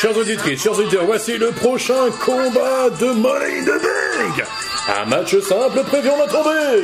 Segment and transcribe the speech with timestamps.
[0.00, 4.44] Chers auditrices, chers auditeurs, voici le prochain combat de Money in the.
[4.88, 6.82] Un match simple prévu en attendait.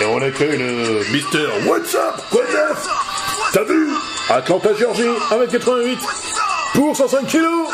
[0.00, 2.42] Et on accueille le Mister What's Up, quoi
[3.52, 3.88] T'as vu?
[4.30, 5.98] Atlanta, Georgie, 1m88
[6.72, 7.68] pour 105 kilos.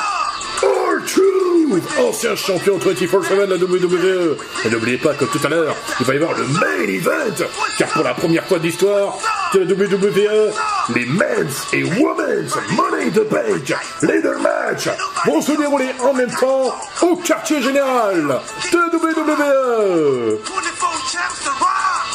[0.62, 4.36] R-Truth, ancien champion 24-7 de la WWE.
[4.64, 7.46] Et n'oubliez pas que tout à l'heure, il va y avoir le main event,
[7.78, 9.16] car pour la première fois de l'histoire
[9.54, 10.52] de la WWE,
[10.94, 13.72] les men's et women's Money the Bank
[14.02, 14.88] Leader Match
[15.26, 18.40] vont se dérouler en même temps au quartier général
[18.72, 20.38] de WWE.
[20.44, 22.10] 24 champs to ride.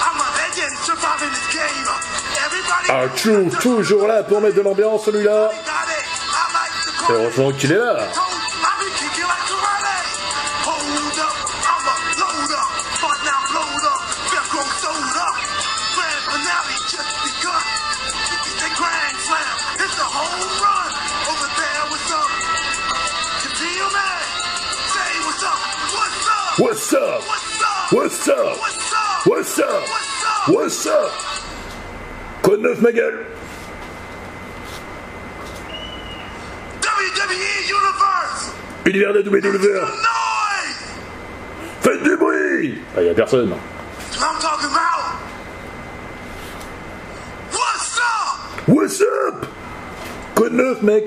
[0.00, 1.88] I'm a legend surviving this game.
[2.46, 5.50] Everybody R-Truth, toujours là pour mettre de l'ambiance, celui-là.
[7.10, 7.98] heureusement qu'il est là.
[27.94, 29.24] What's up What's up?
[29.24, 29.86] What's up What's
[30.26, 30.48] up?
[30.48, 33.24] What's up What's up Quoi de neuf, ma gueule
[36.82, 38.50] WWE Universe!
[38.86, 39.80] Univers de WWE.
[40.08, 40.80] Noise!
[41.82, 43.52] Faites du bruit Ah, y a personne.
[43.52, 45.14] I'm talking about.
[47.52, 48.68] What's up?
[48.68, 49.46] What's up
[50.34, 51.04] Quoi de neuf, mec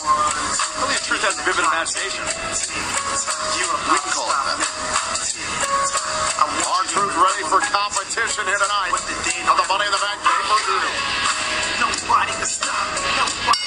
[0.00, 2.24] Tell you the truth has a vivid imagination.
[3.92, 4.69] We can call it that.
[7.20, 8.96] Our truth ready for competition here tonight.
[8.96, 10.88] On the Money in the Bank pay-per-view.
[11.84, 12.72] Nobody can stop.
[13.20, 13.60] Nobody.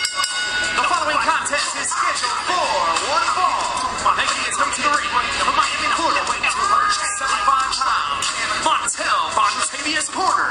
[0.73, 2.66] The following contest is scheduled for
[3.14, 3.94] one fall.
[4.18, 5.06] Making his way to the ring
[5.38, 8.26] from Miami, Florida, weighing 275 pounds,
[8.66, 10.50] Montel Montavious Porter,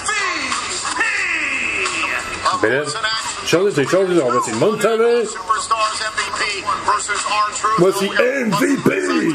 [0.00, 0.16] MVP.
[2.56, 5.36] Mesdames, chers auditeurs, chers auditeurs, voici R-Truth.
[7.78, 9.34] Voici MVP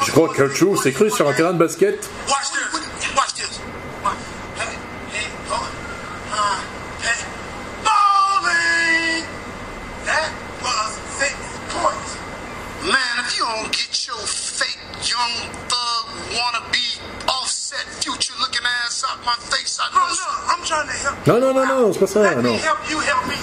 [19.04, 20.00] out my face, I know.
[20.00, 21.26] No, no, I'm trying to help.
[21.26, 22.56] Non, non, non, non, c'est pas ça, non.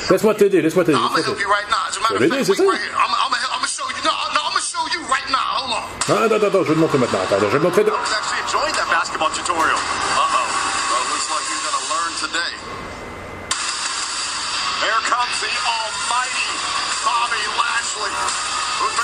[0.10, 0.98] Laisse-moi t'aider, laisse-moi t'aider.
[0.98, 1.50] I'm gonna laisse-moi help you
[6.10, 7.20] Ah, attends, attends, je vais te montrer maintenant.
[7.22, 7.84] Attends, je vais te montrer.
[7.84, 7.92] de-.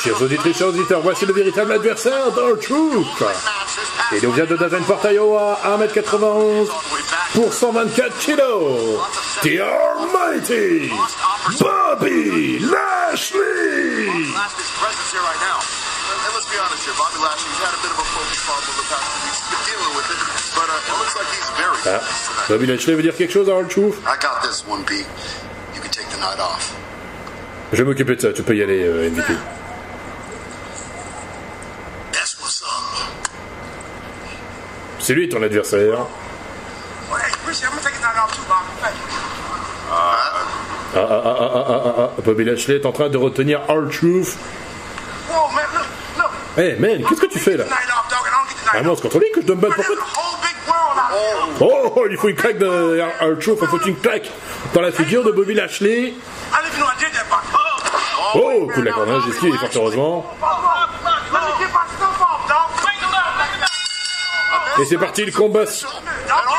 [0.02, 3.06] Chers auditrices, chers auditeurs, voici le véritable adversaire d'R-Truth.
[4.14, 6.68] Et il nous vient de Davenport, Iowa, 1m91
[7.34, 9.00] pour 124 kilos.
[9.42, 10.90] The Almighty
[11.60, 14.08] Bobby Lashley.
[16.54, 19.22] Be honest here, Bobby Lashley's had a bit of a focus problem the past few
[19.26, 19.42] weeks.
[19.42, 20.22] He's been dealing with it,
[20.54, 22.50] but uh, it looks like he's very Ah, focused tonight.
[22.54, 25.08] Bobby Lashley veut dire quelque chose à R-Truth I got this one, Pete.
[25.74, 26.76] You can take the night off.
[27.72, 29.34] Je vais m'occuper de ça, tu peux y aller, euh, MVP.
[32.12, 32.70] That's what's up.
[35.00, 36.06] C'est lui ton adversaire.
[37.10, 37.74] Well, hey, appreciate it.
[37.74, 38.70] I'm gonna take the night off too, Bobby.
[38.80, 39.10] Thank you.
[39.90, 40.46] Ah,
[40.96, 44.36] ah, ah, ah, ah, ah, ah, Bobby Lashley est en train de retenir man, look,
[46.58, 46.66] look.
[46.66, 47.66] Eh, man, qu'est-ce que tu fais là?
[47.66, 47.90] Night
[48.74, 50.04] Ah c'est que je battre There's pour there.
[51.60, 54.30] Oh, il faut une claque de R-Truth, il faut une claque
[54.74, 56.14] dans la figure de Bobby Lashley.
[56.54, 56.58] Oh,
[58.36, 60.26] Oh, coup de la cornage, esquive, fort heureusement.
[64.80, 65.66] Et c'est parti, le combat.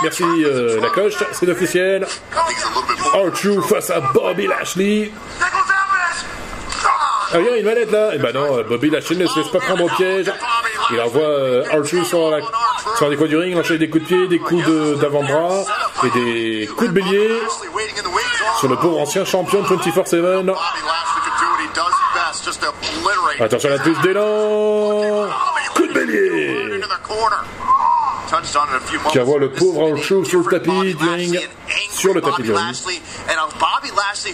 [0.02, 0.90] Merci euh, la
[1.32, 2.02] c'est officiel.
[2.02, 2.06] I
[2.46, 3.26] think he's a little bit more.
[3.26, 5.10] R-Truth face à Bobby Lashley.
[7.34, 7.38] Ah.
[7.38, 8.14] Regarde, une manette là.
[8.14, 10.30] Et bah non, euh, Bobby Lashley ne se laisse pas prendre au piège.
[10.92, 12.40] Il envoie euh, R-Truth sur, la,
[12.96, 14.64] sur coins du ring, enchaîne des coups de pied, des coups
[15.00, 15.64] d'avant-bras
[16.04, 17.40] et des coups de bélier
[18.60, 19.72] sur le pauvre ancien champion de 24-7.
[19.74, 20.52] Bobby Lashley
[21.24, 23.40] could do what he does best, just obliterate.
[23.40, 25.28] Attention à la prise d'élan.
[25.74, 26.80] Coup de bélier.
[28.32, 30.96] a Qui envoie le pauvre Hulk sur le tapis
[31.90, 32.76] sur le tapis ring.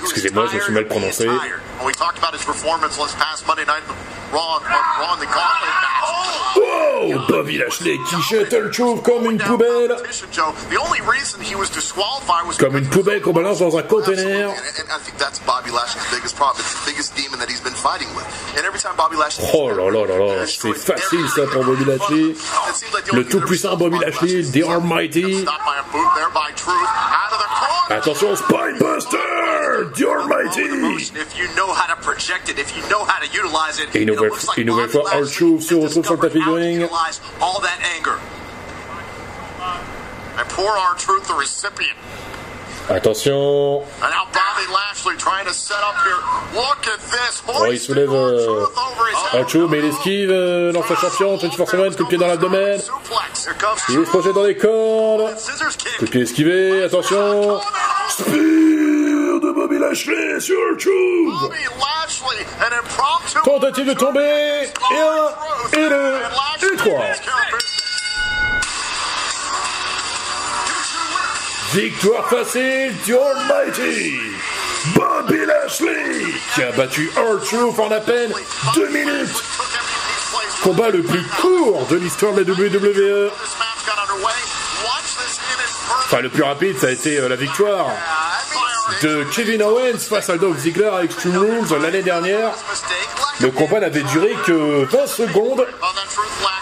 [0.03, 1.25] Excusez-moi, je me suis mal prononcé.
[1.27, 1.61] tired.
[1.79, 3.83] When we talked about his performance last past Monday night
[4.33, 6.41] Raw, Raw in the Gauntlet match.
[6.57, 9.97] Oh Bobby Lashley qui jette R-Truth comme une poubelle.
[12.59, 14.53] Comme une poubelle qu'on balance dans un conteneur.
[19.55, 22.35] Oh là là là là, c'est facile ça pour Bobby Lashley.
[23.13, 25.45] Le tout-puissant Bobby Lashley, The Almighty.
[27.91, 30.63] Attention, Spinebuster, The Almighty.
[31.19, 34.03] If you know how to project it, if you know how to utilize it, Et
[34.03, 35.81] une it nouvelle- looks like une nouvelle Bobby fois, se retrouve sur
[36.15, 36.89] le tapis ring.
[37.41, 38.17] All that anger.
[40.39, 41.97] And poor R-Truth, the recipient.
[42.89, 43.83] Attention.
[44.03, 46.17] And now Bobby Lashley trying to set up here.
[46.55, 47.43] Look at this.
[47.49, 48.67] Oh, il soulève euh.
[49.33, 52.81] R-Truth, mais il esquive, euh, lance sa champion, 24-7, coup de pied dans l'abdomen.
[53.89, 55.35] Il se projette dans les cordes.
[55.99, 57.61] Coup de pied esquivé, attention.
[58.09, 60.57] Spear de Bobby Lashley sur
[62.61, 63.39] impromptu.
[63.45, 64.69] Tentative de tomber.
[64.91, 67.05] Et un, et deux, et trois.
[71.73, 74.19] Victoire facile du Almighty
[74.95, 78.33] Bobby Lashley qui a battu R-Truth en à peine
[78.75, 79.43] deux minutes.
[80.63, 83.31] Combat le plus court de l'histoire de la WWE.
[86.05, 87.87] Enfin, le plus rapide, ça a été euh, la victoire
[89.03, 92.51] de Kevin Owens face à Dolph Ziggler à Extreme Rules l'année dernière.
[93.41, 95.67] Le combat n'avait duré que 20 secondes.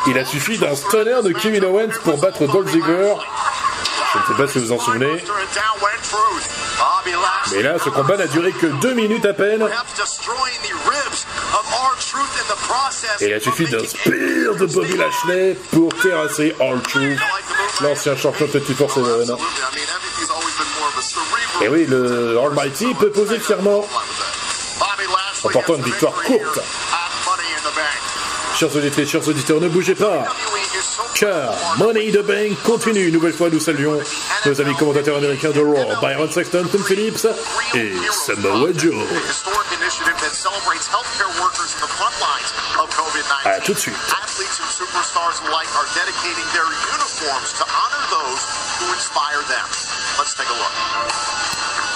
[0.07, 3.15] Il a suffi d'un stunner de Kevin Owens pour battre Dolph Ziggler.
[4.13, 5.25] Je ne sais pas si vous en souvenez.
[7.53, 9.67] Mais là, ce combat n'a duré que 2 minutes à peine.
[13.21, 17.19] Et il a suffi d'un spear de Bobby Lashley pour terrasser R-Truth,
[17.81, 19.37] l'ancien champion de 24-7.
[21.63, 23.87] Et oui, le Almighty peut poser fièrement.
[25.43, 26.61] Remportant une victoire courte.
[28.57, 30.25] Chers auditeurs, chers auditeurs, ne bougez pas.
[31.15, 33.07] Car Money in the Bank continue.
[33.07, 34.01] Une nouvelle fois, nous saluons
[34.49, 37.27] nos amis commentateurs américains de Raw, Byron Sexton, Tom Phillips
[37.75, 38.95] et Samoa Joe.
[43.45, 43.95] À tout de suite.
[50.19, 51.88] Let's take a look.